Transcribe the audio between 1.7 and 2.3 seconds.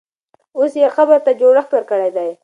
ورکړی دی.